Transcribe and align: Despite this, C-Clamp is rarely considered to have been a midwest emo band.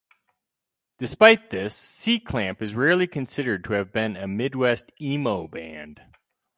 Despite 0.97 1.51
this, 1.51 1.75
C-Clamp 1.75 2.59
is 2.63 2.73
rarely 2.73 3.05
considered 3.05 3.63
to 3.65 3.73
have 3.73 3.93
been 3.93 4.17
a 4.17 4.25
midwest 4.27 4.91
emo 4.99 5.45
band. 5.45 6.01